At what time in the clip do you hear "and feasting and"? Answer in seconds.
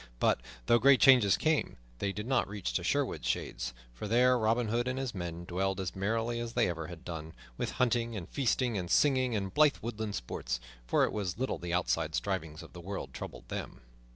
8.15-8.89